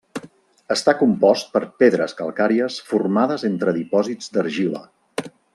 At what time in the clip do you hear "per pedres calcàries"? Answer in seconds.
1.57-2.79